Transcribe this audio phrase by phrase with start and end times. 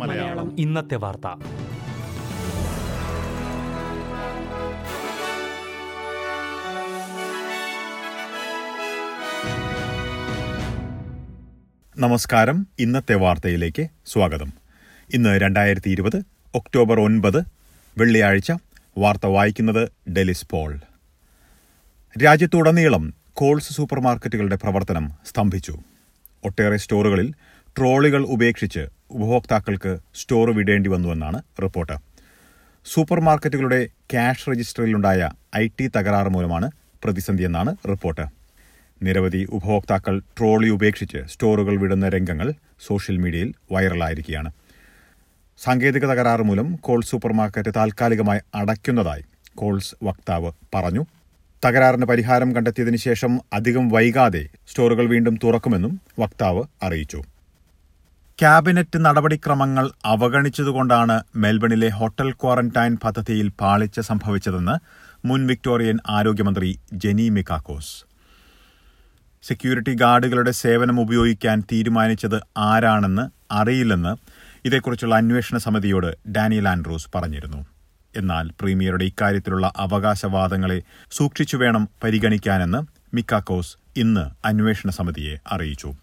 [0.00, 0.60] മലയാളം.
[0.60, 1.26] ഇന്നത്തെ വാർത്ത.
[11.98, 12.66] നമസ്കാരം.
[12.78, 14.52] ഇന്നത്തെ വാർത്തയിലേക്ക് സ്വാഗതം.
[15.14, 16.22] ഇന്ന് രണ്ടായിരത്തി ഇരുപത്
[16.54, 17.44] ഒക്ടോബർ ഒൻപത്
[17.98, 18.52] വെള്ളിയാഴ്ച.
[18.98, 20.80] വാർത്ത വായിക്കുന്നത് ഡെലിസ് പോൾ.
[22.24, 25.78] രാജ്യത്തുടനീളം കോൾസ് സൂപ്പർമാർക്കറ്റുകളുടെ പ്രവർത്തനം സ്തംഭിച്ചു.
[26.44, 27.34] ഒട്ടേറെ സ്റ്റോറുകളിൽ
[27.78, 31.92] ട്രോളികൾ ഉപേക്ഷിച്ച് ഉപഭോക്താക്കൾക്ക് സ്റ്റോർ വിടേണ്ടി വന്നുവെന്നാണ് റിപ്പോർട്ട്.
[32.84, 36.70] സൂപ്പർമാർക്കറ്റുകളുടെ ക്യാഷ് രജിസ്റ്ററിലുണ്ടായ ഐ ടി തകരാറ് മൂലമാണ്
[37.04, 38.26] പ്രതിസന്ധിയെന്നാണ് റിപ്പോർട്ട്.
[39.02, 42.52] നിരവധി ഉപഭോക്താക്കൾ ട്രോളി ഉപേക്ഷിച്ച് സ്റ്റോറുകൾ വിടുന്ന രംഗങ്ങൾ
[42.86, 44.52] സോഷ്യൽ മീഡിയയിൽ വൈറലായിരിക്കുകയാണ്.
[45.58, 49.24] സാങ്കേതിക തകരാറ് മൂലം കോൾസ് സൂപ്പർമാർക്കറ്റ് താൽക്കാലികമായി അടയ്ക്കുന്നതായി
[49.54, 51.06] കോൾസ് വക്താവ് പറഞ്ഞു.
[51.64, 57.22] തകരാറിന് പരിഹാരം കണ്ടെത്തിയതിനു ശേഷം അധികം വൈകാതെ സ്റ്റോറുകൾ വീണ്ടും തുറക്കുമെന്നും വക്താവ് അറിയിച്ചു.
[58.40, 64.76] ക്യാബിനറ്റ് നടപടിക്രമങ്ങൾ അവഗണിച്ചതുകൊണ്ടാണ് മെൽബണിലെ ഹോട്ടൽ ക്വാറന്റൈൻ പദ്ധതിയിൽ പാളിച്ച സംഭവിച്ചതെന്ന്
[65.26, 68.04] മുൻ വിക്ടോറിയൻ ആരോഗ്യമന്ത്രി ജെനി മിക്കാക്കോസ്.
[69.42, 74.12] സെക്യൂരിറ്റി ഗാർഡുകളുടെ സേവനം ഉപയോഗിക്കാൻ തീരുമാനിച്ചത് ആരാണെന്ന് അറിയില്ലെന്ന്
[74.64, 77.71] ഇതേക്കുറിച്ചുള്ള അന്വേഷണ സമിതിയോട് ഡാനിയൽ ആൻഡ്രൂസ് പറഞ്ഞിരുന്നു.
[78.16, 82.80] എന്നാൽ പ്രീമിയറുടെ ഇക്കാര്യത്തിലുള്ള അവകാശവാദങ്ങളെ സൂക്ഷിച്ചു വേണം പരിഗണിക്കാനെന്ന്
[83.16, 85.94] മിക്കാക്കോസ് ഇന്ന് അന്വേഷണ സമിതിയെ അറിയിച്ചു.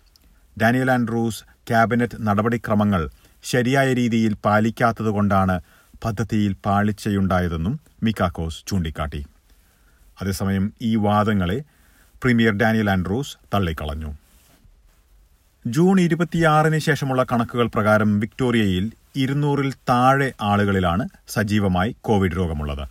[0.61, 3.09] ഡാനിയൽ ആൻഡ്രൂസ് ക്യാബിനറ്റ് നടപടിക്രമങ്ങൾ
[3.43, 5.61] ശരിയായ രീതിയിൽ പാലിക്കാത്തതുകൊണ്ടാണ്
[6.05, 9.25] പദ്ധതിയിൽ പാളിച്ചയുണ്ടായതെന്നും മിക്കാക്കോസ് ചൂണ്ടിക്കാട്ടി.
[10.21, 11.63] അതേസമയം ഈ വാദങ്ങളെ
[12.23, 14.13] പ്രീമിയർ ഡാനിയൽ ആൻഡ്രൂസ് തള്ളിക്കളഞ്ഞു.
[15.67, 22.87] ജൂൺ ഇരുപത്തിയാറിന് ശേഷമുള്ള കണക്കുകൾ പ്രകാരം വിക്ടോറിയയിൽ ഇരുന്നൂറിൽ താഴെ ആളുകളിലാണ് സജീവമായി കോവിഡ് രോഗമുള്ളത്.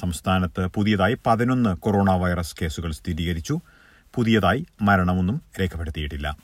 [0.00, 3.60] സംസ്ഥാനത്ത് പുതിയതായി പതിനൊന്ന് കൊറോണ വൈറസ് കേസുകൾ സ്ഥിരീകരിച്ചു.
[4.14, 6.36] പുതിയതായി മരണമൊന്നും രേഖപ്പെടുത്തിയിട്ടില്ല.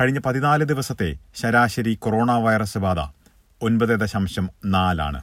[0.00, 3.12] കഴിഞ്ഞ പതിനാല് ദിവസത്തെ ശരാശരി കൊറോണ വൈറസ് ബാധ
[3.62, 5.22] ഒൻപത് ദശാംശം നാലാണ്.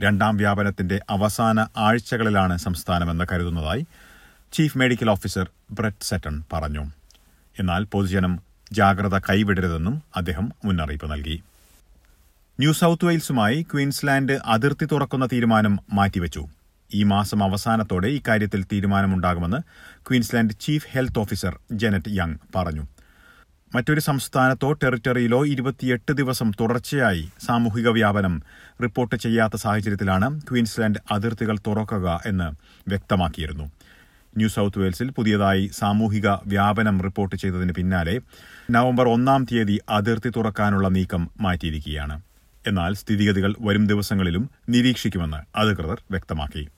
[0.00, 3.86] രണ്ടാം വ്യാപനത്തിന്റെ അവസാന ആഴ്ചകളിലാണ് സംസ്ഥാനമെന്ന് കരുതുന്നതായി
[4.52, 6.84] chief medical officer Brett Sutton പറഞ്ഞു.
[7.58, 8.38] എന്നാൽ പൊതുജനം
[8.72, 11.42] ജാഗ്രത കൈവിടരുതെന്നും അദ്ദേഹം മുന്നറിയിപ്പ് നൽകി.
[12.60, 16.46] ന്യൂ സൌത്ത് വെയിൽസുമായി ക്വീൻസ്ലാൻഡ് അതിർത്തി തുറക്കുന്ന തീരുമാനം മാറ്റിവച്ചു.
[16.94, 19.56] ഈ മാസം അവസാനത്തോടെ ഇക്കാര്യത്തിൽ തീരുമാനമുണ്ടാകുമെന്ന്
[20.08, 22.86] Queensland chief health officer Jeannette Young പറഞ്ഞു.
[23.74, 28.42] മറ്റൊരു സംസ്ഥാനത്തോ ടെറിട്ടറിയിലോ ഇരുപത്തിയെട്ട് ദിവസം തുടർച്ചയായി സാമൂഹിക വ്യാപനം
[28.82, 32.52] റിപ്പോർട്ട് ചെയ്യാത്ത സാഹചര്യത്തിലാണ് ക്വീൻസ്ലാൻഡ് അതിർത്തികൾ തുറക്കുക എന്ന്
[32.88, 33.70] വ്യക്തമാക്കിയിരുന്നു.
[34.36, 38.20] ന്യൂ സൌത്ത് വെയിൽസിൽ പുതിയതായി സാമൂഹിക വ്യാപനം റിപ്പോർട്ട് ചെയ്തതിന് പിന്നാലെ
[38.70, 42.22] നവംബർ ഒന്നാം തീയതി അതിർത്തി തുറക്കാനുള്ള നീക്കം മാറ്റിയിരിക്കുകയാണ്.
[42.66, 46.68] എന്നാൽ സ്ഥിതിഗതികൾ വരും ദിവസങ്ങളിലും നിരീക്ഷിക്കുമെന്ന് അധികൃതർ വ്യക്തമാക്കി.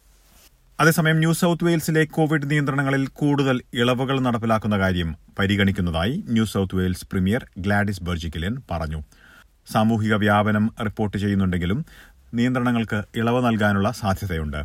[0.80, 7.46] അതേസമയം ന്യൂ സൌത്ത് വെയിൽസിലെ കോവിഡ് നിയന്ത്രണങ്ങളിൽ കൂടുതൽ ഇളവുകൾ നടപ്പിലാക്കുന്ന കാര്യം പരിഗണിക്കുന്നതായി New South Wales premier
[7.58, 9.02] Gladys Berejiklian പറഞ്ഞു.
[9.72, 11.84] സാമൂഹിക വ്യാപനം റിപ്പോർട്ട് ചെയ്യുന്നുണ്ടെങ്കിലും
[12.34, 14.62] നിയന്ത്രണങ്ങൾക്ക് ഇളവ് നൽകാനുള്ള സാധ്യതയുണ്ട്.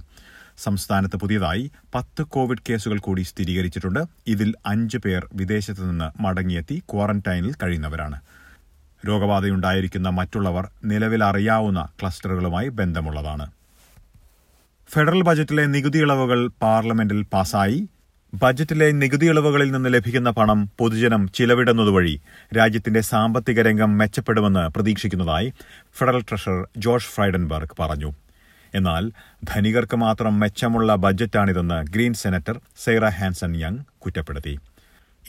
[0.57, 3.99] സംസ്ഥാനത്ത് പുതിയതായി പത്ത് കോവിഡ് കേസുകൾ കൂടി സ്ഥിരീകരിച്ചിട്ടുണ്ട്.
[4.27, 8.19] ഇതിൽ അഞ്ച് പേർ വിദേശത്തുനിന്ന് മടങ്ങിയെത്തി ക്വാറന്റൈനിൽ കഴിയുന്നവരാണ്.
[9.07, 13.51] രോഗബാധയുണ്ടായിരിക്കുന്ന മറ്റുള്ളവർ നിലവിൽ അറിയാവുന്ന ക്ലസ്റ്ററുകളുമായി ബന്ധമുള്ളതാണ്.
[14.93, 17.87] ഫെഡറൽ ബജറ്റിലെ നികുതി ഇളവുകൾ പാർലമെന്റിൽ പാസായി.
[18.33, 22.21] ബജറ്റിലെ നികുതി ഇളവുകളിൽ നിന്ന് ലഭിക്കുന്ന പണം പൊതുജനം ചിലവിടുന്നതുവഴി
[22.57, 25.53] രാജ്യത്തിന്റെ സാമ്പത്തിക രംഗം മെച്ചപ്പെടുമെന്ന് പ്രതീക്ഷിക്കുന്നതായി
[25.97, 28.13] ഫെഡറൽ ട്രഷറർ ജോർജ് ഫ്രൈഡൻബർഗ് പറഞ്ഞു.
[28.73, 29.11] എന്നാൽ
[29.43, 34.59] ധനികർക്ക് മാത്രം മെച്ചമുള്ള ബജറ്റാണിതെന്ന് Green senator Sarah Hanson Young കുറ്റപ്പെടുത്തി.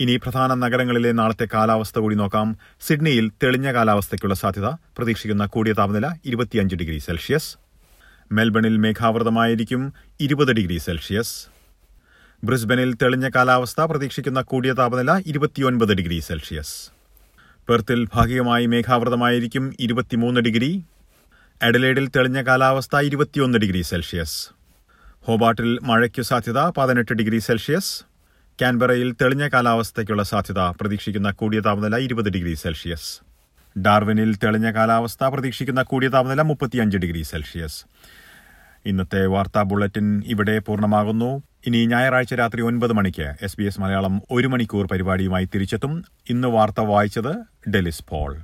[0.01, 2.57] ഇനി പ്രധാന നഗരങ്ങളിലെ നാളത്തെ കാലാവസ്ഥ കൂടി നോക്കാം.
[2.81, 7.57] സിഡ്നിയിൽ തെളിഞ്ഞ കാലാവസ്ഥയ്ക്കുള്ള സാധ്യത പ്രതീക്ഷിക്കുന്ന കൂടിയ താപനില ഇരുപത്തിയഞ്ച് ഡിഗ്രി സെൽഷ്യസ്.
[8.33, 11.47] മെൽബണിൽ മേഘാവൃതമായിരിക്കും ഇരുപത് ഡിഗ്രി സെൽഷ്യസ്.
[12.45, 16.91] ബ്രിസ്ബനിൽ തെളിഞ്ഞ കാലാവസ്ഥ പ്രതീക്ഷിക്കുന്ന കൂടിയ താപനില ഇരുപത്തിയൊൻപത് ഡിഗ്രി സെൽഷ്യസ്.
[17.69, 20.85] പെർത്തിൽ ഭാഗികമായി മേഘാവൃതമായിരിക്കും ഇരുപത്തിമൂന്ന് ഡിഗ്രി.
[21.63, 24.49] എഡലേഡിൽ തെളിഞ്ഞ കാലാവസ്ഥ ഇരുപത്തിയൊന്ന് ഡിഗ്രി സെൽഷ്യസ്.
[25.23, 28.16] ഹോബാട്ടിൽ മഴയ്ക്കു സാധ്യത പതിനെട്ട് ഡിഗ്രി സെൽഷ്യസ്.
[28.63, 33.21] കാൻബറയിൽ തെളിഞ്ഞ കാലാവസ്ഥയ്ക്കുള്ള സാധ്യത പ്രതീക്ഷിക്കുന്ന കൂടിയ താപനില ഇരുപത് ഡിഗ്രി സെൽഷ്യസ്.
[33.79, 37.85] ഡാർവിനിൽ തെളിഞ്ഞ കാലാവസ്ഥ പ്രതീക്ഷിക്കുന്ന കൂടിയ താപനില മുപ്പത്തിയഞ്ച് ഡിഗ്രി സെൽഷ്യസ്.
[38.87, 41.43] ഇന്നത്തെ വാർത്താ ബുള്ളറ്റിൻ ഇവിടെ പൂർണമാകുന്നു.
[41.67, 46.05] ഇനി ഞായറാഴ്ച രാത്രി ഒൻപത് മണിക്ക് എസ് ബി എസ് മലയാളം ഒരു മണിക്കൂർ പരിപാടിയുമായി തിരിച്ചെത്തും.
[46.31, 48.37] ഇന്ന് വാർത്ത വായിച്ചത് ഡെലിസ് പോൾ.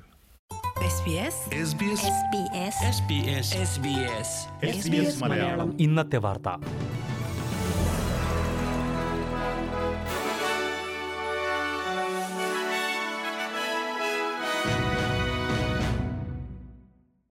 [5.81, 6.49] ഇന്നത്തെ വാർത്ത.